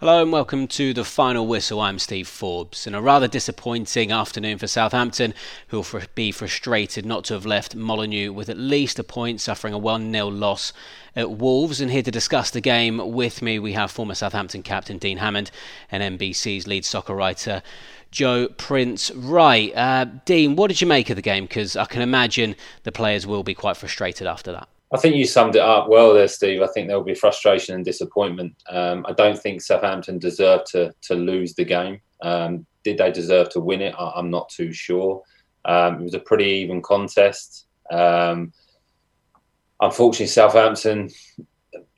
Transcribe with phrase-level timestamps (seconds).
[0.00, 1.80] Hello and welcome to the final whistle.
[1.80, 2.86] I'm Steve Forbes.
[2.86, 5.34] and a rather disappointing afternoon for Southampton,
[5.66, 9.74] who will be frustrated not to have left Molineux with at least a point, suffering
[9.74, 10.72] a 1 0 loss
[11.16, 11.80] at Wolves.
[11.80, 15.50] And here to discuss the game with me, we have former Southampton captain Dean Hammond
[15.90, 17.60] and NBC's lead soccer writer
[18.12, 19.10] Joe Prince.
[19.10, 21.46] Right, uh, Dean, what did you make of the game?
[21.46, 22.54] Because I can imagine
[22.84, 24.68] the players will be quite frustrated after that.
[24.92, 26.62] I think you summed it up well there, Steve.
[26.62, 28.54] I think there will be frustration and disappointment.
[28.70, 32.00] Um, I don't think Southampton deserved to to lose the game.
[32.22, 33.94] Um, did they deserve to win it?
[33.98, 35.22] I, am not too sure.
[35.64, 37.66] Um, it was a pretty even contest.
[37.92, 38.52] Um,
[39.80, 41.10] unfortunately, Southampton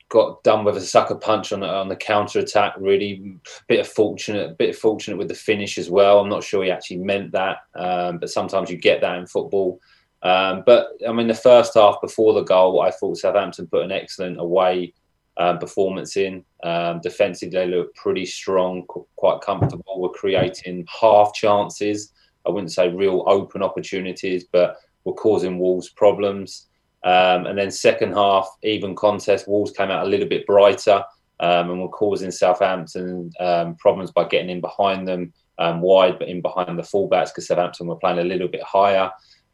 [0.09, 2.73] got done with a sucker punch on, on the counter attack.
[2.77, 3.37] Really,
[3.69, 6.19] bit of fortunate, a bit fortunate with the finish as well.
[6.19, 9.79] I'm not sure he actually meant that, um, but sometimes you get that in football.
[10.23, 13.91] Um, but I mean, the first half before the goal, I thought Southampton put an
[13.91, 14.93] excellent away
[15.37, 16.43] um, performance in.
[16.63, 19.99] Um, defensively, they looked pretty strong, quite comfortable.
[19.99, 22.13] Were creating half chances.
[22.45, 26.67] I wouldn't say real open opportunities, but were causing Wolves problems.
[27.03, 31.03] Um, and then second half, even contest, Wolves came out a little bit brighter
[31.39, 36.41] um, and were causing Southampton um, problems by getting in behind them wide, but in
[36.41, 39.11] behind the fullbacks because Southampton were playing a little bit higher.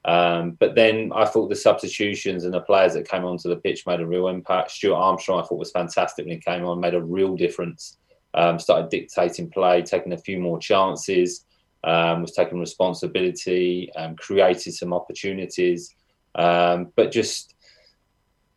[0.07, 3.85] Um, but then I thought the substitutions and the players that came onto the pitch
[3.85, 4.71] made a real impact.
[4.71, 7.97] Stuart Armstrong, I thought, was fantastic when he came on, made a real difference.
[8.33, 11.45] Um, started dictating play, taking a few more chances,
[11.83, 15.93] um, was taking responsibility, created some opportunities,
[16.35, 17.55] um, but just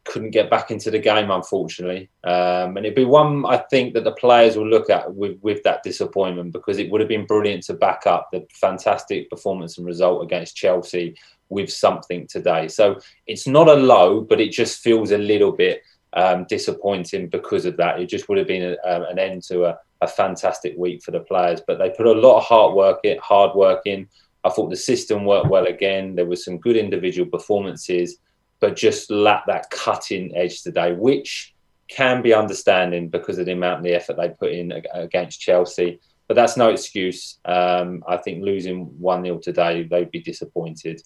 [0.05, 2.11] couldn't get back into the game, unfortunately.
[2.25, 5.63] Um, and it'd be one I think that the players will look at with, with
[5.65, 9.87] that disappointment because it would have been brilliant to back up the fantastic performance and
[9.87, 11.17] result against Chelsea
[11.51, 12.69] with something today.
[12.69, 15.83] So it's not a low, but it just feels a little bit
[16.15, 18.01] um, disappointing because of that.
[18.01, 21.11] It just would have been a, um, an end to a, a, fantastic week for
[21.11, 21.61] the players.
[21.67, 24.09] But they put a lot of hard work in, hard work in.
[24.43, 26.15] I thought the system worked well again.
[26.15, 28.19] There were some good individual performances,
[28.59, 31.55] but just lacked that cutting edge today, which
[31.89, 36.01] can be understanding because of the amount of the effort they put in against Chelsea.
[36.29, 37.39] But that's no excuse.
[37.45, 41.03] Um, I think losing 1 0 today, they'd be disappointed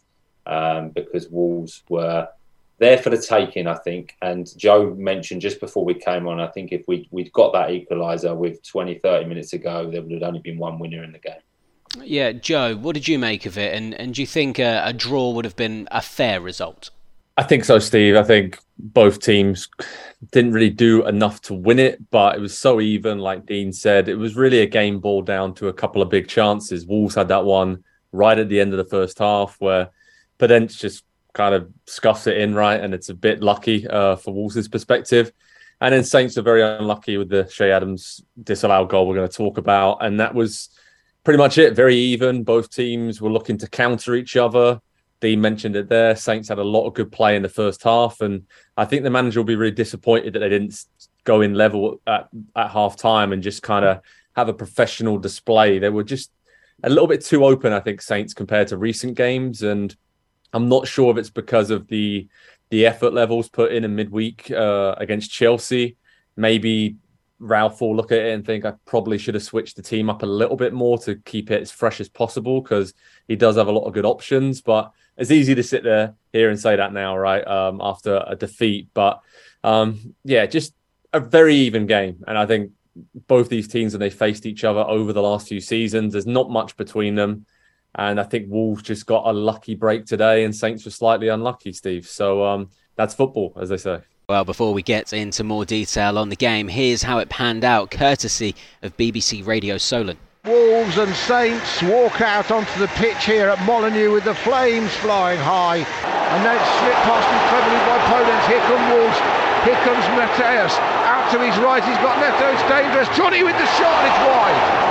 [0.46, 2.28] um, because Wolves were
[2.78, 4.16] there for the taking, I think.
[4.22, 7.70] And Joe mentioned just before we came on, I think if we, we'd got that
[7.70, 11.18] equaliser with 20, 30 minutes ago, there would have only been one winner in the
[11.18, 11.34] game.
[12.02, 13.74] Yeah, Joe, what did you make of it?
[13.74, 16.90] And, and do you think a, a draw would have been a fair result?
[17.36, 18.16] I think so, Steve.
[18.16, 19.68] I think both teams
[20.32, 24.08] didn't really do enough to win it, but it was so even, like Dean said.
[24.08, 26.86] It was really a game ball down to a couple of big chances.
[26.86, 27.82] Wolves had that one
[28.12, 29.90] right at the end of the first half where
[30.38, 34.32] Podence just kind of scuffs it in right, and it's a bit lucky uh, for
[34.32, 35.32] Wolves' perspective.
[35.80, 39.36] And then Saints are very unlucky with the Che Adams disallowed goal we're going to
[39.36, 40.70] talk about, and that was
[41.24, 41.74] pretty much it.
[41.74, 42.44] Very even.
[42.44, 44.80] Both teams were looking to counter each other.
[45.20, 46.14] Dean mentioned it there.
[46.16, 48.46] Saints had a lot of good play in the first half, and
[48.76, 50.84] I think the manager will be really disappointed that they didn't
[51.24, 54.00] go in level at, at half time and just kind of
[54.36, 55.78] have a professional display.
[55.78, 56.30] They were just
[56.82, 59.96] a little bit too open, I think, Saints compared to recent games, and
[60.54, 62.28] I'm not sure if it's because of the
[62.70, 65.96] the effort levels put in in midweek uh, against Chelsea.
[66.36, 66.96] Maybe
[67.38, 70.22] Ralph will look at it and think I probably should have switched the team up
[70.22, 72.94] a little bit more to keep it as fresh as possible because
[73.28, 74.62] he does have a lot of good options.
[74.62, 77.46] But it's easy to sit there here and say that now, right?
[77.46, 79.20] Um, after a defeat, but
[79.62, 80.74] um, yeah, just
[81.12, 82.72] a very even game, and I think
[83.26, 86.50] both these teams when they faced each other over the last few seasons, there's not
[86.50, 87.46] much between them.
[87.96, 91.72] And I think Wolves just got a lucky break today, and Saints were slightly unlucky,
[91.72, 92.06] Steve.
[92.06, 94.00] So um, that's football, as they say.
[94.28, 97.90] Well, before we get into more detail on the game, here's how it panned out,
[97.90, 100.18] courtesy of BBC Radio Solent.
[100.44, 105.40] Wolves and Saints walk out onto the pitch here at Molineux with the flames flying
[105.40, 105.78] high.
[105.80, 108.44] And then slipped past him cleverly by Podence.
[108.48, 109.18] Here come Wolves.
[109.64, 110.76] Here comes Matheus.
[111.08, 112.52] Out to his right, he's got Neto.
[112.52, 113.08] It's dangerous.
[113.16, 114.83] Jonny with the shot, it's wide.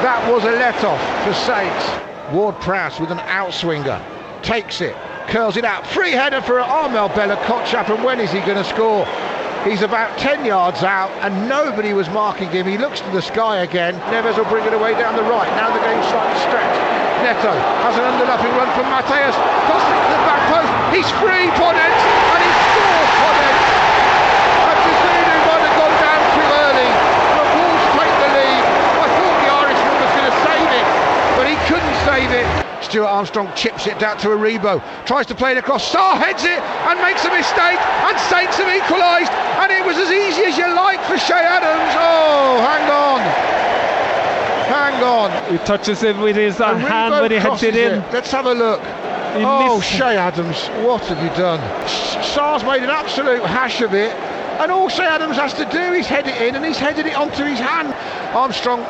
[0.00, 1.84] That was a let-off for Saints.
[2.32, 4.00] Ward-Prowse with an outswinger.
[4.42, 4.96] Takes it,
[5.28, 5.86] curls it out.
[5.86, 9.04] Free header for Armel Bella Kotchap, and when is he going to score?
[9.64, 12.64] He's about 10 yards out and nobody was marking him.
[12.64, 13.92] He looks to the sky again.
[14.08, 15.44] Neves will bring it away down the right.
[15.60, 16.80] Now the game's slightly stretched.
[17.20, 17.52] Neto
[17.84, 19.36] has an underlapping run from Matheus.
[19.68, 20.72] Tosses it to the back post.
[20.96, 22.39] He's free, Podence,
[32.30, 32.84] receive it.
[32.84, 35.86] Stuart Armstrong chips it down to Aribo, tries to play it across.
[35.86, 39.30] Star heads it and makes a mistake, and Saints have equalised.
[39.60, 41.94] And it was as easy as you like for Che Adams.
[41.98, 43.20] Oh, hang on.
[44.70, 45.52] Hang on.
[45.52, 48.00] He touches it with his Aribo hand when he heads it in.
[48.00, 48.12] It.
[48.12, 48.80] Let's have a look.
[48.80, 50.00] He oh, missed.
[50.00, 51.60] Adams, what have you done?
[51.86, 54.12] Sá's made an absolute hash of it.
[54.60, 57.16] And all Che Adams has to do is head it in, and he's headed it
[57.16, 57.94] onto his hand.
[58.34, 58.80] Armstrong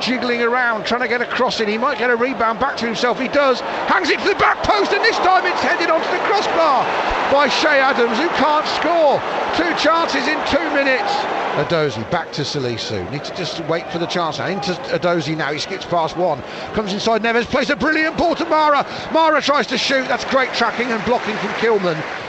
[0.00, 1.68] jiggling around, trying to get across it.
[1.68, 3.18] He might get a rebound back to himself.
[3.18, 3.60] He does.
[3.60, 6.84] Hangs it to the back post, and this time it's headed onto the crossbar
[7.32, 9.20] by Che Adams, who can't score.
[9.56, 11.12] Two chances in two minutes.
[11.56, 13.10] Edozie back to Salisu.
[13.10, 14.38] Need to just wait for the chance.
[14.38, 15.52] Now into Edozie now.
[15.52, 16.42] He skips past one.
[16.74, 17.46] Comes inside Neves.
[17.46, 18.86] Plays a brilliant ball to Mara.
[19.12, 20.06] Mara tries to shoot.
[20.06, 22.25] That's great tracking and blocking from Kilman.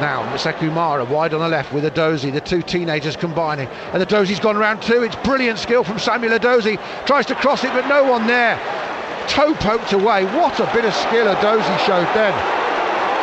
[0.00, 3.66] Now, Sekou Mara wide on the left with Edozie, the two teenagers combining.
[3.92, 5.02] And Edozie's gone around two.
[5.02, 6.78] It's brilliant skill from Samuel Edozie.
[7.06, 8.56] Tries to cross it, but no one there.
[9.28, 10.24] Toe poked away.
[10.24, 12.34] What a bit of skill Edozie showed then.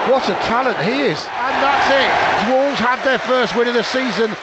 [0.09, 1.19] What a talent he is.
[1.19, 2.51] And that's it.
[2.51, 4.35] Wolves have their first win of the season.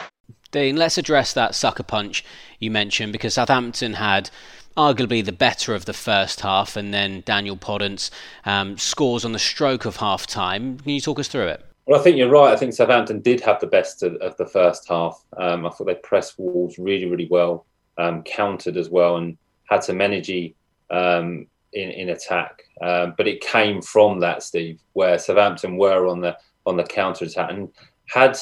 [0.51, 2.25] Dean, let's address that sucker punch
[2.59, 4.29] you mentioned because Southampton had
[4.75, 8.09] arguably the better of the first half, and then Daniel Podence
[8.45, 10.79] um, scores on the stroke of half time.
[10.79, 11.65] Can you talk us through it?
[11.91, 12.53] Well, I think you're right.
[12.53, 15.21] I think Southampton did have the best of, of the first half.
[15.35, 17.65] Um, I thought they pressed Wolves really, really well,
[17.97, 20.55] um, countered as well, and had some energy
[20.89, 22.63] um, in, in attack.
[22.81, 27.25] Um, but it came from that, Steve, where Southampton were on the on the counter
[27.25, 27.67] attack and
[28.05, 28.39] had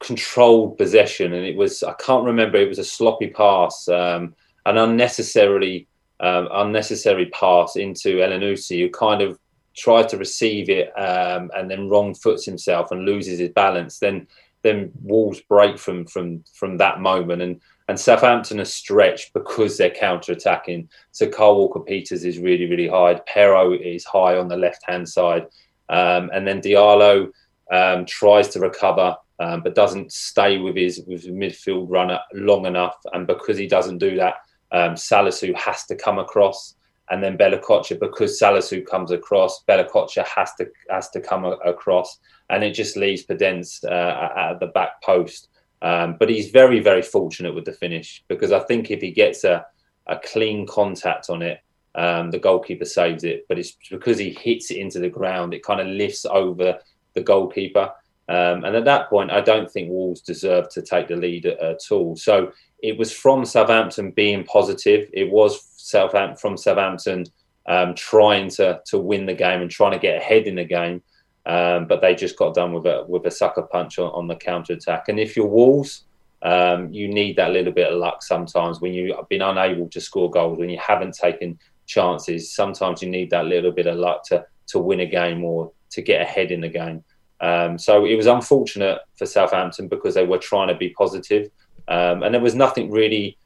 [0.00, 1.34] controlled possession.
[1.34, 2.58] And it was I can't remember.
[2.58, 4.34] It was a sloppy pass, um,
[4.66, 5.86] an unnecessarily
[6.18, 9.38] um, unnecessary pass into Elyounoussi, who kind of
[9.74, 14.26] tries to receive it um, and then wrong foots himself and loses his balance, then
[14.62, 19.90] then Wolves break from from from that moment and and Southampton are stretched because they're
[19.90, 20.88] counter attacking.
[21.10, 23.20] So Kyle Walker Peters is really really high.
[23.28, 25.46] Perraud is high on the left hand side,
[25.88, 27.30] um, and then Diallo
[27.70, 29.16] um, tries to recover.
[29.40, 33.66] Um, but doesn't stay with his with his midfield runner long enough, and because he
[33.66, 34.34] doesn't do that,
[34.70, 36.76] um, Salisu has to come across
[37.12, 37.58] and then Bella
[38.00, 39.86] because Salisu comes across, Bella
[40.34, 42.18] has to has to come a- across,
[42.48, 45.48] and it just leaves Podence uh, at the back post.
[45.82, 49.44] Um, but he's very very fortunate with the finish because I think if he gets
[49.44, 49.66] a
[50.06, 51.60] a clean contact on it,
[51.94, 53.44] um, the goalkeeper saves it.
[53.46, 56.78] But it's because he hits it into the ground, it kind of lifts over
[57.12, 57.92] the goalkeeper.
[58.30, 61.60] Um, and at that point, I don't think Wolves deserve to take the lead at,
[61.60, 62.16] at all.
[62.16, 65.10] So it was from Southampton being positive.
[65.12, 67.24] It was Southampton from Southampton
[67.66, 71.02] um, trying to to win the game and trying to get ahead in the game,
[71.46, 74.36] um, but they just got done with a with a sucker punch on, on the
[74.36, 75.08] counter attack.
[75.08, 76.04] And if you're Wolves,
[76.42, 80.00] um, you need that little bit of luck sometimes when you have been unable to
[80.00, 82.52] score goals when you haven't taken chances.
[82.52, 86.02] Sometimes you need that little bit of luck to to win a game or to
[86.02, 87.04] get ahead in the game.
[87.40, 91.50] Um, so it was unfortunate for Southampton because they were trying to be positive,
[91.88, 93.36] um, and there was nothing really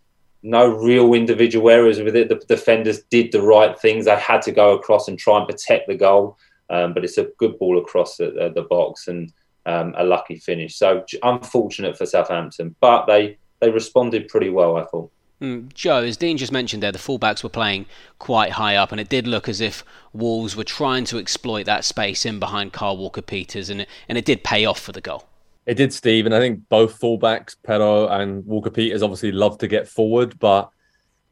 [0.46, 2.28] no real individual errors with it.
[2.28, 4.04] The defenders did the right things.
[4.04, 6.38] They had to go across and try and protect the goal,
[6.70, 9.32] um, but it's a good ball across the, the box and
[9.66, 10.76] um, a lucky finish.
[10.76, 15.10] So unfortunate for Southampton, but they they responded pretty well, I thought.
[15.40, 17.86] Mm, Joe, as Dean just mentioned there, the fullbacks were playing
[18.18, 19.82] quite high up, and it did look as if
[20.12, 24.16] Wolves were trying to exploit that space in behind Kyle Walker Peters, and it, and
[24.16, 25.24] it did pay off for the goal.
[25.66, 29.68] It did, Steve, and I think both fullbacks, Perraud and Walker Peters, obviously love to
[29.68, 30.70] get forward, but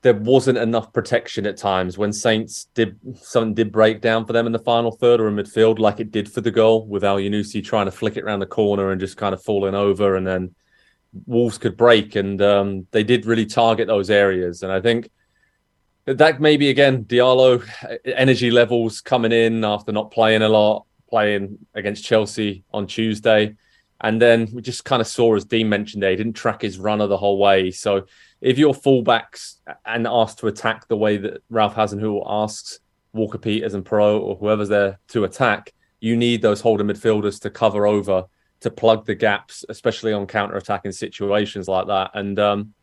[0.03, 4.47] there wasn't enough protection at times when Saints did something did break down for them
[4.47, 7.65] in the final third or in midfield, like it did for the goal, with Elyounoussi
[7.65, 10.55] trying to flick it around the corner and just kind of falling over, and then
[11.27, 15.11] Wolves could break, and um, they did really target those areas, and I think
[16.07, 17.65] that maybe again Diallo
[18.05, 23.55] energy levels coming in after not playing a lot, playing against Chelsea on Tuesday.
[24.01, 26.79] And then we just kind of saw, as Dean mentioned there, he didn't track his
[26.79, 27.71] runner the whole way.
[27.71, 28.07] So
[28.41, 32.81] if you're fullbacks and asked to attack the way that Ralph Hasenhüttl asks
[33.13, 37.51] Walker Peters and Perraud or whoever's there to attack, you need those holding midfielders to
[37.51, 38.25] cover over
[38.61, 42.11] to plug the gaps, especially on counter-attacking situations like that.
[42.15, 42.75] And um,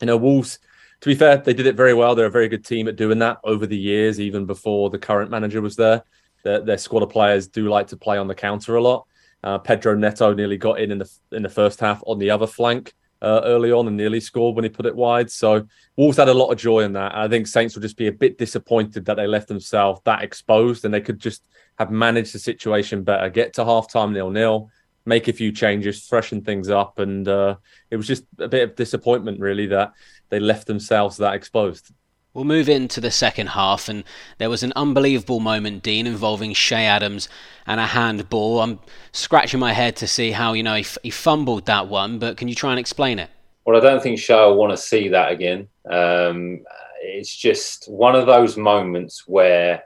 [0.00, 0.58] you know, Wolves,
[1.00, 2.14] to be fair, they did it very well.
[2.14, 5.30] They're a very good team at doing that over the years, even before the current
[5.30, 6.04] manager was there.
[6.42, 9.06] Their, their squad of players do like to play on the counter a lot.
[9.42, 12.46] Uh, Pedro Neto nearly got in in the in the first half on the other
[12.46, 15.30] flank uh, early on and nearly scored when he put it wide.
[15.30, 15.66] So
[15.96, 17.14] Wolves had a lot of joy in that.
[17.14, 20.84] I think Saints will just be a bit disappointed that they left themselves that exposed
[20.84, 21.42] and they could just
[21.78, 24.70] have managed the situation better, get to half time nil nil,
[25.06, 27.56] make a few changes, freshen things up, and uh,
[27.90, 29.92] it was just a bit of disappointment really that
[30.28, 31.92] they left themselves that exposed.
[32.32, 34.04] We'll move into the second half, and
[34.38, 37.28] there was an unbelievable moment, Dean, involving Che Adams
[37.66, 38.60] and a handball.
[38.60, 38.78] I'm
[39.10, 42.36] scratching my head to see how you know he, f- he fumbled that one, but
[42.36, 43.30] can you try and explain it?
[43.64, 45.66] Well, I don't think Che will want to see that again.
[45.90, 46.60] Um,
[47.02, 49.82] it's just one of those moments where,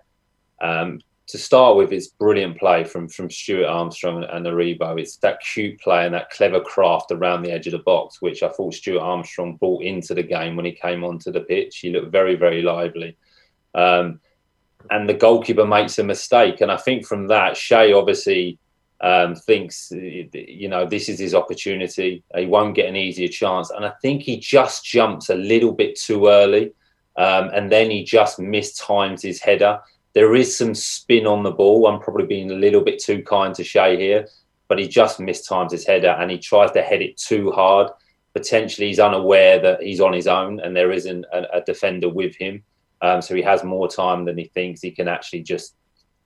[0.60, 5.00] um, to start with, it's brilliant play from from Stuart Armstrong and Aribo.
[5.00, 8.42] It's that cute play and that clever craft around the edge of the box, which
[8.42, 11.78] I thought Stuart Armstrong brought into the game when he came onto the pitch.
[11.78, 13.16] He looked very, very lively.
[13.74, 14.20] Um,
[14.90, 16.60] and the goalkeeper makes a mistake.
[16.60, 18.58] And I think from that, Che obviously
[19.00, 22.22] um, thinks, you know, this is his opportunity.
[22.36, 23.70] He won't get an easier chance.
[23.70, 26.72] And I think he just jumps a little bit too early.
[27.16, 29.80] Um, and then he just mistimes his header.
[30.14, 31.86] There is some spin on the ball.
[31.86, 34.28] I'm probably being a little bit too kind to Che here,
[34.68, 37.90] but he just mistimes his header and he tries to head it too hard.
[38.32, 42.36] Potentially, he's unaware that he's on his own and there isn't a, a defender with
[42.36, 42.62] him.
[43.02, 44.80] Um, so he has more time than he thinks.
[44.80, 45.74] He can actually just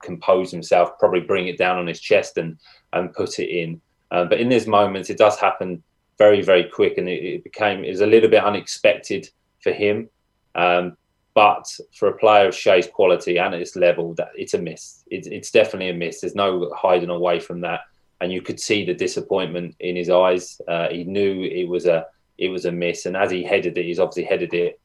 [0.03, 2.59] compose himself, probably bring it down on his chest and
[2.93, 3.81] and put it in.
[4.11, 5.83] Um, but in these moments, it does happen
[6.19, 9.29] very very quick, and it, it became is a little bit unexpected
[9.61, 10.09] for him.
[10.55, 10.97] Um,
[11.39, 15.05] but for a player of Che's quality and his level, that it's a miss.
[15.09, 16.21] It's, it's definitely a miss.
[16.21, 17.83] There's no hiding away from that,
[18.21, 20.61] and you could see the disappointment in his eyes.
[20.67, 22.07] Uh, he knew it was a
[22.39, 24.81] it was a miss, and as he headed it, he's obviously headed it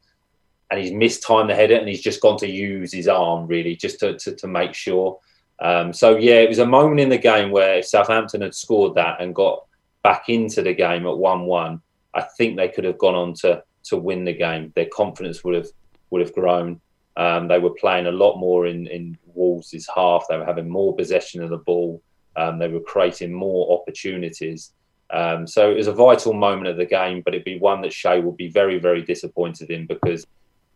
[0.69, 3.99] and he's mistimed the header and he's just gone to use his arm really just
[3.99, 5.19] to, to, to make sure.
[5.59, 8.95] Um, so yeah, it was a moment in the game where if Southampton had scored
[8.95, 9.65] that and got
[10.03, 11.81] back into the game at one-one,
[12.13, 14.71] I think they could have gone on to to win the game.
[14.75, 15.67] Their confidence would have
[16.13, 16.79] would have grown.
[17.17, 20.25] Um, they were playing a lot more in in Wolves' half.
[20.29, 22.01] They were having more possession of the ball.
[22.35, 24.71] Um, they were creating more opportunities.
[25.09, 27.91] Um, so it was a vital moment of the game, but it'd be one that
[27.91, 30.25] Che will be very, very disappointed in because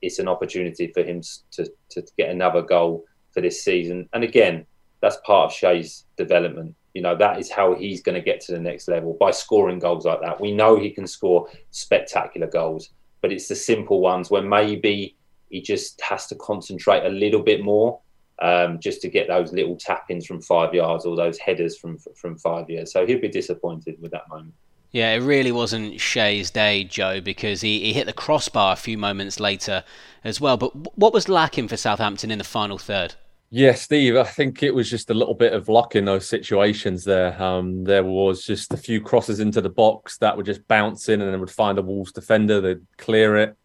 [0.01, 4.07] it's an opportunity for him to, to get another goal for this season.
[4.13, 4.65] And again,
[5.01, 6.75] that's part of Che's development.
[6.93, 9.79] You know, that is how he's going to get to the next level by scoring
[9.79, 10.41] goals like that.
[10.41, 12.89] We know he can score spectacular goals,
[13.21, 15.15] but it's the simple ones where maybe
[15.49, 17.99] he just has to concentrate a little bit more
[18.39, 21.97] um, just to get those little tap ins from five yards or those headers from
[22.15, 22.91] from five yards.
[22.91, 24.53] So he'll be disappointed with that moment.
[24.91, 28.97] Yeah, it really wasn't Che's day, Joe, because he, he hit the crossbar a few
[28.97, 29.83] moments later
[30.23, 30.55] as well.
[30.55, 33.15] But what was lacking for Southampton in the final third?
[33.49, 37.03] Yeah, Steve, I think it was just a little bit of luck in those situations
[37.03, 37.41] there.
[37.41, 41.31] Um, there was just a few crosses into the box that were just bouncing and
[41.31, 43.55] then would find a Wolves defender, they'd clear it.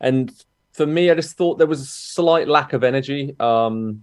[0.00, 0.32] And
[0.80, 3.36] for me, I just thought there was a slight lack of energy.
[3.38, 4.02] Um,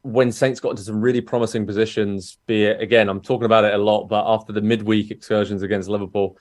[0.00, 3.74] when Saints got into some really promising positions, be it again, I'm talking about it
[3.74, 6.38] a lot, but after the midweek excursions against Liverpool,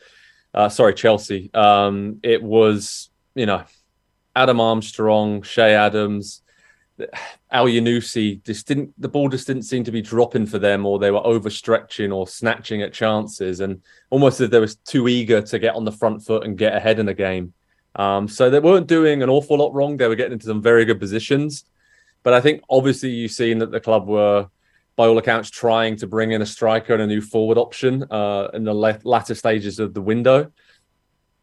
[0.54, 3.66] uh, sorry, Chelsea, um, it was, you know,
[4.34, 6.42] Adam Armstrong, Che Adams,
[7.52, 11.12] Elyounoussi just didn't the ball just didn't seem to be dropping for them or they
[11.12, 15.76] were overstretching or snatching at chances and almost as they were too eager to get
[15.76, 17.54] on the front foot and get ahead in the game.
[17.96, 19.98] Um, so they weren't doing an awful lot wrong.
[19.98, 21.66] They were getting into some very good positions.
[22.24, 24.48] But I think obviously you've seen that the club were,
[24.96, 28.50] by all accounts, trying to bring in a striker and a new forward option uh,
[28.54, 30.52] in the latter stages of the window.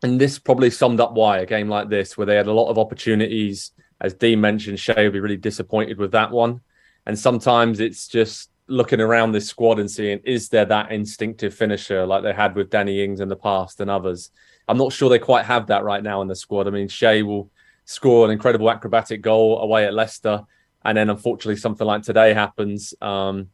[0.03, 2.69] And this probably summed up why a game like this, where they had a lot
[2.69, 6.61] of opportunities, as Dean mentioned, Che will be really disappointed with that one.
[7.07, 12.05] And sometimes it's just looking around this squad and seeing is there that instinctive finisher
[12.05, 14.31] like they had with Danny Ings in the past and others.
[14.69, 16.67] I'm not sure they quite have that right now in the squad.
[16.67, 17.51] I mean, Che will
[17.85, 20.45] score an incredible acrobatic goal away at Leicester
[20.87, 22.95] and then unfortunately something like today happens.
[23.01, 23.49] Um,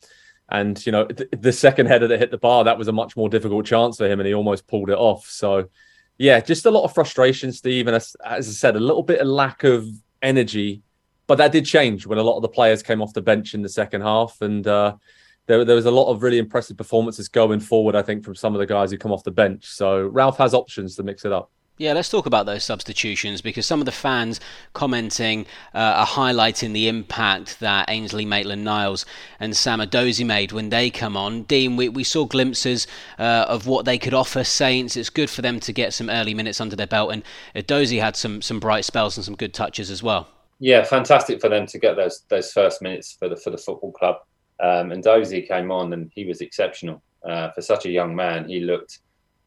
[0.48, 3.16] and you know, th- the second header that hit the bar, that was a much
[3.16, 5.26] more difficult chance for him, and he almost pulled it off.
[5.26, 5.68] So,
[6.18, 9.20] yeah, just a lot of frustration, Steve, and as, as I said, a little bit
[9.20, 9.88] of lack of
[10.20, 10.82] energy.
[11.26, 13.62] But that did change when a lot of the players came off the bench in
[13.62, 14.96] the second half, and uh,
[15.52, 17.94] there, there was a lot of really impressive performances going forward.
[17.94, 19.66] I think from some of the guys who come off the bench.
[19.66, 21.50] So Ralph has options to mix it up.
[21.76, 24.40] Yeah, let's talk about those substitutions because some of the fans
[24.72, 29.04] commenting uh, are highlighting the impact that Ainsley Maitland Niles
[29.40, 31.42] and Sam Edozie made when they come on.
[31.42, 32.86] Dean, we, we saw glimpses
[33.18, 34.96] uh, of what they could offer Saints.
[34.96, 37.22] It's good for them to get some early minutes under their belt, and
[37.54, 40.28] Edozie had some, some bright spells and some good touches as well.
[40.60, 43.90] Yeah, fantastic for them to get those those first minutes for the for the football
[43.90, 44.16] club.
[44.62, 48.48] Um, and Dozie came on and he was exceptional uh, for such a young man.
[48.48, 49.00] He looked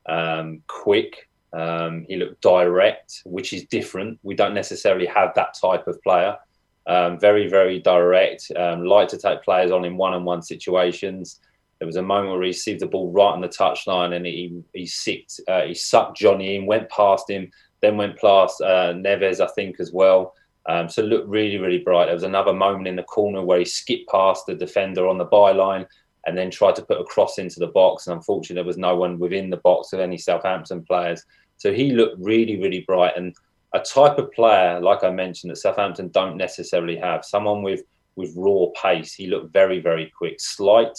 [0.07, 4.19] um, quick um, he looked direct, which is different.
[4.23, 6.37] We don't necessarily have that type of player.
[6.85, 8.51] Um, very, very direct.
[8.55, 11.39] Um, like to take players on in one-on-one situations.
[11.79, 14.63] There was a moment where he received the ball right on the touchline and he
[14.73, 19.39] he sicked, uh, he sucked Jonny in, went past him, then went past uh, Neves,
[19.39, 20.34] I think, as well.
[20.67, 22.05] Um, so looked really, really bright.
[22.05, 25.27] There was another moment in the corner where he skipped past the defender on the
[25.27, 25.85] byline
[26.25, 28.07] and then tried to put a cross into the box.
[28.07, 31.23] And unfortunately, there was no one within the box of any Southampton players.
[31.57, 33.15] So he looked really, really bright.
[33.15, 33.35] And
[33.73, 37.23] a type of player, like I mentioned, that Southampton don't necessarily have.
[37.23, 37.83] Someone with
[38.15, 39.13] with raw pace.
[39.13, 40.97] He looked very, very quick, slight,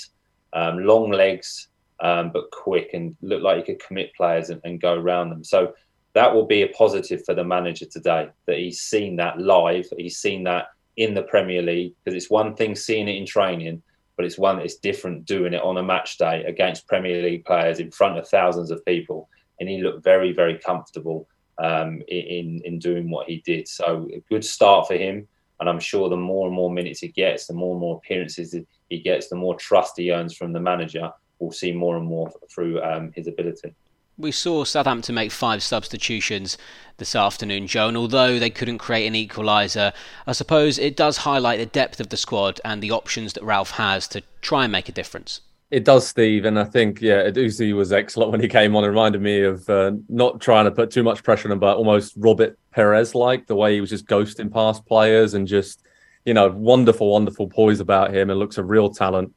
[0.52, 1.68] um, long legs,
[2.00, 5.42] um, but quick, and looked like he could commit players and, and, go around them.
[5.42, 5.72] So
[6.16, 9.84] that will be a positive for the manager today that he's seen that live.
[9.98, 13.82] He's seen that in the Premier League because it's one thing seeing it in training,
[14.16, 17.80] but it's one that's different doing it on a match day against Premier League players
[17.80, 19.28] in front of thousands of people.
[19.60, 23.68] And he looked very, very comfortable um, in in doing what he did.
[23.68, 25.28] So a good start for him,
[25.60, 28.56] and I'm sure the more and more minutes he gets, the more and more appearances
[28.88, 31.10] he gets, the more trust he earns from the manager.
[31.38, 33.74] We'll see more and more through um, his ability.
[34.18, 36.56] We saw Southampton make five substitutions
[36.96, 39.92] this afternoon, Joe, and although they couldn't create an equaliser,
[40.26, 43.72] I suppose it does highlight the depth of the squad and the options that Ralph
[43.72, 45.42] has to try and make a difference.
[45.70, 48.84] It does, Steve, and I think yeah, Uzi was excellent when he came on.
[48.84, 51.76] It reminded me of uh, not trying to put too much pressure on him, but
[51.76, 55.82] almost Robert Pires like the way he was just ghosting past players and just
[56.24, 59.34] you know wonderful, wonderful poise about him and looks a real talent.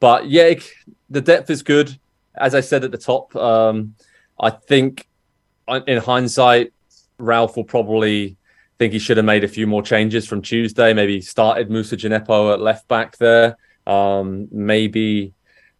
[0.00, 0.54] But yeah,
[1.10, 1.96] the depth is good.
[2.34, 3.94] As I said at the top, um,
[4.40, 5.06] I think
[5.68, 6.72] uh, in hindsight,
[7.18, 8.36] Ralph will probably
[8.78, 10.92] think he should have made a few more changes from Tuesday.
[10.92, 13.56] Maybe started Moussa Djenepo at left back there.
[13.86, 15.32] Um, maybe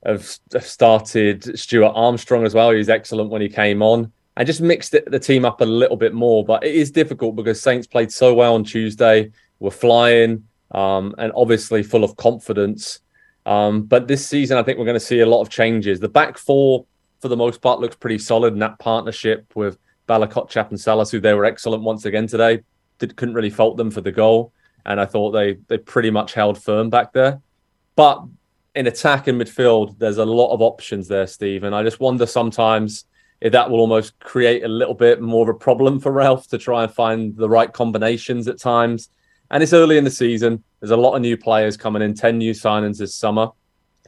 [0.05, 0.25] have
[0.61, 2.71] started Stuart Armstrong as well.
[2.71, 4.13] He was excellent when he came on.
[4.37, 7.61] I just mixed the team up a little bit more, but it is difficult because
[7.61, 9.31] Saints played so well on Tuesday.
[9.59, 13.01] We're flying um, and obviously full of confidence.
[13.47, 16.01] Um, but this season, I think we're going to see a lot of changes.
[16.01, 16.85] The back four,
[17.27, 21.19] for the most part, looks pretty solid in that partnership with Bella-Kotchap and Salas, who
[21.19, 22.61] they were excellent once again today.
[22.99, 24.53] Did, couldn't really fault them for the goal,
[24.87, 27.41] and I thought they they pretty much held firm back there.
[27.97, 28.25] But
[28.77, 31.65] in attack and midfield, there's a lot of options there, Steve.
[31.65, 33.07] And I just wonder sometimes
[33.41, 36.59] if that will almost create a little bit more of a problem for Ralph to
[36.59, 39.11] try and find the right combinations at times.
[39.51, 40.63] And it's early in the season.
[40.81, 43.49] There's a lot of new players coming in, 10 new signings this summer.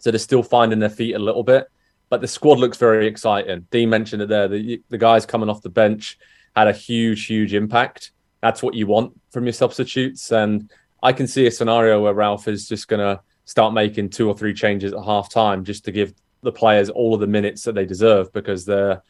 [0.00, 1.68] So they're still finding their feet a little bit.
[2.10, 3.66] But the squad looks very exciting.
[3.70, 4.48] Dean mentioned it there.
[4.48, 6.18] The, the guys coming off the bench
[6.56, 8.12] had a huge, huge impact.
[8.40, 10.32] That's what you want from your substitutes.
[10.32, 10.70] And
[11.02, 14.36] I can see a scenario where Ralph is just going to start making two or
[14.36, 17.74] three changes at half time just to give the players all of the minutes that
[17.74, 19.02] they deserve because there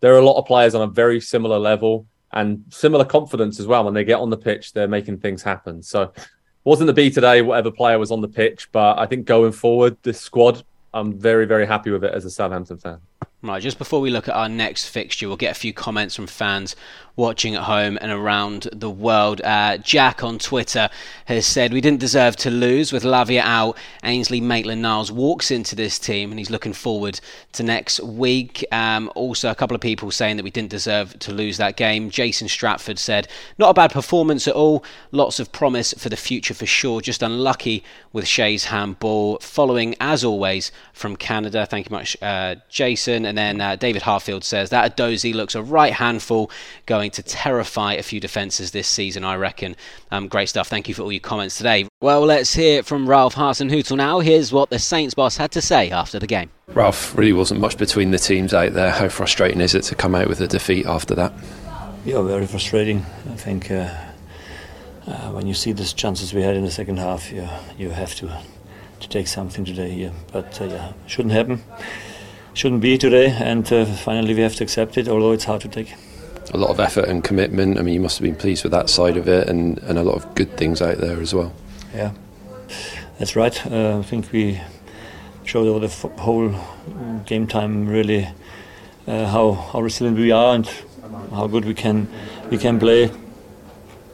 [0.00, 3.66] there are a lot of players on a very similar level and similar confidence as
[3.66, 6.12] well when they get on the pitch they're making things happen so
[6.64, 9.96] wasn't the B today whatever player was on the pitch but I think going forward
[10.02, 13.00] this squad I'm very very happy with it as a Southampton fan
[13.44, 16.28] Right, just before we look at our next fixture, we'll get a few comments from
[16.28, 16.76] fans
[17.16, 19.40] watching at home and around the world.
[19.42, 20.88] Uh, Jack on Twitter
[21.26, 22.92] has said, We didn't deserve to lose.
[22.92, 27.20] With Lavia out, Ainsley Maitland Niles walks into this team and he's looking forward
[27.52, 28.64] to next week.
[28.72, 32.10] Um, also, a couple of people saying that we didn't deserve to lose that game.
[32.10, 33.28] Jason Stratford said,
[33.58, 34.84] Not a bad performance at all.
[35.10, 37.00] Lots of promise for the future for sure.
[37.00, 39.38] Just unlucky with Che's handball.
[39.40, 41.66] Following, as always, from Canada.
[41.66, 43.26] Thank you much, uh, Jason.
[43.32, 46.50] And then uh, David Harfield says that Edozie looks a right handful,
[46.84, 49.74] going to terrify a few defences this season, I reckon.
[50.10, 50.68] Um, great stuff.
[50.68, 51.88] Thank you for all your comments today.
[52.02, 54.20] Well, let's hear from Ralph Hasenhüttl now.
[54.20, 56.50] Here's what the Saints boss had to say after the game.
[56.74, 58.90] Ralph, really wasn't much between the teams out there.
[58.90, 61.32] How frustrating is it to come out with a defeat after that?
[62.04, 62.98] Yeah, very frustrating.
[63.30, 63.94] I think uh,
[65.06, 68.14] uh, when you see the chances we had in the second half, you, you have
[68.16, 68.42] to
[69.00, 70.12] to take something today here.
[70.34, 71.62] But uh, yeah, shouldn't happen
[72.54, 75.68] shouldn't be today, and uh, finally we have to accept it, although it's hard to
[75.68, 75.94] take.
[76.52, 77.78] A lot of effort and commitment.
[77.78, 80.02] I mean, you must have been pleased with that side of it, and, and a
[80.02, 81.52] lot of good things out there as well.
[81.94, 82.12] Yeah,
[83.18, 83.66] that's right.
[83.66, 84.60] Uh, I think we
[85.44, 86.54] showed over the whole
[87.26, 88.28] game time really
[89.06, 90.70] uh, how how resilient we are and
[91.30, 92.08] how good we can
[92.50, 93.10] we can play,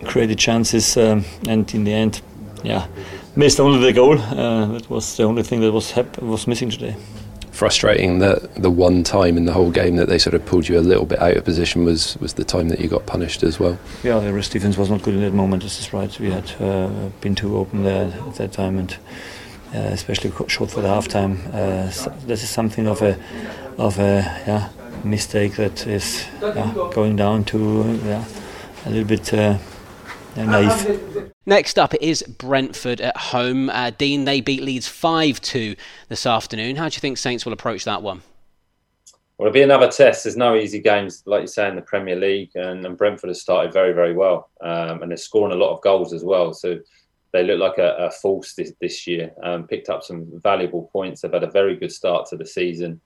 [0.05, 2.23] create the chances, um, and in the end,
[2.63, 2.87] yeah,
[3.35, 4.19] missed only the goal.
[4.19, 6.95] Uh, that was the only thing that was was missing today
[7.59, 10.79] frustrating that the one time in the whole game that they sort of pulled you
[10.79, 13.59] a little bit out of position was was the time that you got punished as
[13.59, 13.77] well.
[14.05, 15.65] Yeah, the rest defense was not good in that moment.
[15.65, 16.21] This is right.
[16.21, 18.97] We had uh, been too open there at that time, and
[19.75, 21.53] uh, especially short for the halftime.
[21.53, 23.19] Uh, so this is something of a
[23.77, 24.69] of a yeah
[25.03, 28.25] mistake that is yeah, going down to yeah,
[28.87, 29.59] a little bit uh,
[30.37, 31.18] naive.
[31.49, 33.71] Next up is Brentford at home.
[33.71, 35.77] Uh, Dean, they beat Leeds 5 2
[36.11, 36.77] this afternoon.
[36.77, 38.21] How do you think Saints will approach that one?
[39.39, 40.25] Well, it'll be another test.
[40.25, 43.41] There's no easy games, like you say, in the Premier League, and, and Brentford has
[43.41, 46.53] started very, very well, um, and they're scoring a lot of goals as well.
[46.53, 46.81] So
[47.33, 49.33] they look like a, a force this, this year.
[49.43, 51.23] Um, picked up some valuable points.
[51.23, 53.01] They've had a very good start to the season.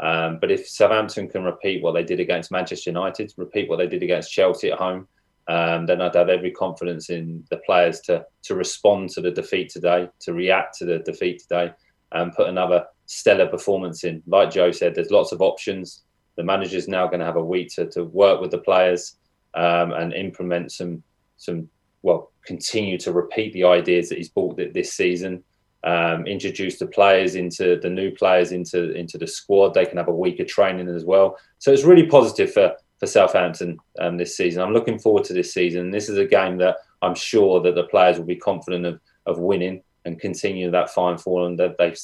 [0.00, 3.86] Um, but if Southampton can repeat what they did against Manchester United, repeat what they
[3.86, 5.08] did against Chelsea at home,
[5.48, 9.70] um, then I'd have every confidence in the players to to respond to the defeat
[9.70, 11.72] today, to react to the defeat today,
[12.12, 14.22] and put another stellar performance in.
[14.26, 16.02] Like Joe said, there's lots of options.
[16.36, 19.16] The manager's now going to have a week to, to work with the players
[19.54, 21.02] um, and implement some
[21.36, 21.68] some
[22.02, 25.42] well, continue to repeat the ideas that he's brought this season.
[25.82, 29.74] Um, introduce the players into the new players into into the squad.
[29.74, 31.36] They can have a week of training as well.
[31.58, 34.62] So it's really positive for for Southampton um, this season.
[34.62, 35.90] I'm looking forward to this season.
[35.90, 39.38] This is a game that I'm sure that the players will be confident of of
[39.38, 41.98] winning and continue that fine form that they've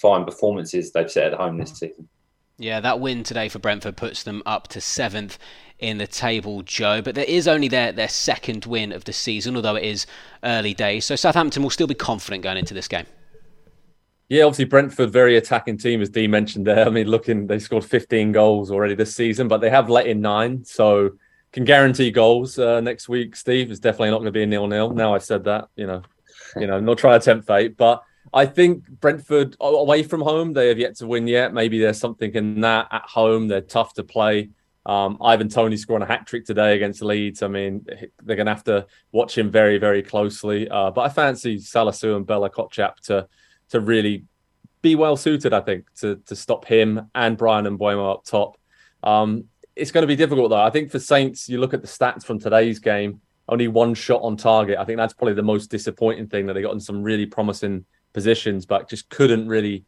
[0.00, 2.08] fine performances they've set at home this season.
[2.58, 5.38] Yeah, that win today for Brentford puts them up to seventh
[5.78, 7.02] in the table, Joe.
[7.02, 10.06] But there is only their, their second win of the season, although it is
[10.44, 11.04] early days.
[11.04, 13.06] So Southampton will still be confident going into this game.
[14.32, 16.86] Yeah, obviously Brentford, very attacking team, as Dee mentioned there.
[16.86, 20.22] I mean, looking, they scored 15 goals already this season, but they have let in
[20.22, 21.10] nine, so
[21.52, 23.36] can guarantee goals uh, next week.
[23.36, 24.94] Steve is definitely not going to be a nil-nil.
[24.94, 26.00] Now I've said that, you know,
[26.56, 30.68] you know, not try to tempt fate, but I think Brentford away from home, they
[30.68, 31.52] have yet to win yet.
[31.52, 32.88] Maybe there's something in that.
[32.90, 34.48] At home, they're tough to play.
[34.86, 37.42] Um, Ivan Toney scoring a hat trick today against Leeds.
[37.42, 37.84] I mean,
[38.22, 40.70] they're going to have to watch him very, very closely.
[40.70, 43.28] Uh, but I fancy Salisu and Bella Kotchap to
[43.72, 44.24] to really
[44.80, 45.52] be well suited.
[45.52, 48.56] I think to to stop him and Bryan and Mbeumo up top.
[49.02, 50.62] Um, it's going to be difficult though.
[50.62, 53.20] I think for Saints, you look at the stats from today's game.
[53.48, 54.78] Only one shot on target.
[54.78, 57.84] I think that's probably the most disappointing thing that they got in some really promising
[58.12, 59.84] positions, but just couldn't really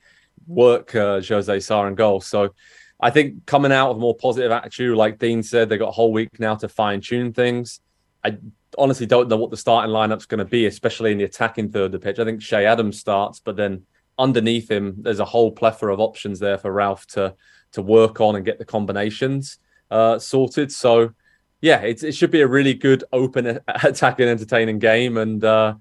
[0.47, 2.21] work uh, Jose Sa in goal.
[2.21, 2.55] So
[3.01, 5.93] I think coming out with a more positive attitude, like Dean said, they got a
[5.93, 7.81] whole week now to fine tune things.
[8.25, 8.39] I
[8.79, 11.87] honestly don't know what the starting lineup's going to be, especially in the attacking third
[11.87, 12.19] of the pitch.
[12.19, 13.85] I think Che Adams starts, but then
[14.19, 17.35] underneath him, there's a whole plethora of options there for Ralph to
[17.73, 19.59] to work on and get the combinations
[19.91, 20.73] uh, sorted.
[20.73, 21.13] So,
[21.61, 25.17] yeah, it, it should be a really good, open, attacking, entertaining game.
[25.17, 25.75] And uh,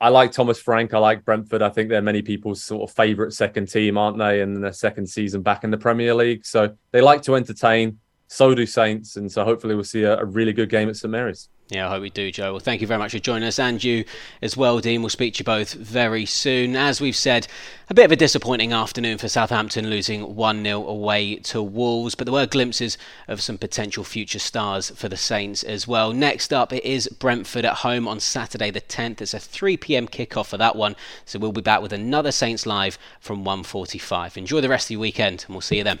[0.00, 0.94] I like Thomas Frank.
[0.94, 1.62] I like Brentford.
[1.62, 4.40] I think they're many people's sort of favourite second team, aren't they?
[4.40, 6.46] In their second season back in the Premier League.
[6.46, 7.98] So they like to entertain.
[8.28, 9.16] So do Saints.
[9.16, 11.48] And so hopefully we'll see a, a really good game at St Mary's.
[11.68, 12.52] Yeah, I hope we do, Joe.
[12.52, 14.04] Well, thank you very much for joining us, and you
[14.40, 15.02] as well, Dean.
[15.02, 16.76] We'll speak to you both very soon.
[16.76, 17.48] As we've said,
[17.90, 22.26] a bit of a disappointing afternoon for Southampton, losing 1 0 away to Wolves, but
[22.26, 26.12] there were glimpses of some potential future stars for the Saints as well.
[26.12, 29.20] Next up, it is Brentford at home on Saturday the 10th.
[29.20, 32.64] It's a 3 pm kickoff for that one, so we'll be back with another Saints
[32.64, 34.36] Live from 1.45.
[34.36, 35.98] Enjoy the rest of your weekend, and we'll see you then.